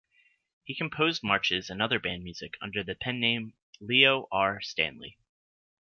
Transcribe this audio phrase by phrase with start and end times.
[0.63, 4.59] He composed marches and other band music under the pen name Leo R.
[4.59, 5.19] Stanley.